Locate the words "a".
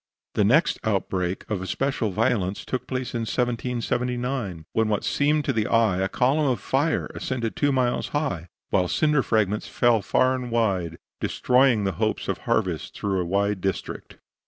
5.99-6.09, 13.21-13.25